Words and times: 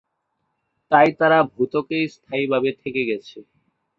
তাই 0.91 1.09
তারা 1.19 1.37
ভূ-ত্বকেই 1.51 2.05
স্থায়ীভাবে 2.15 2.69
থেকে 2.81 3.01
গেছে। 3.09 3.37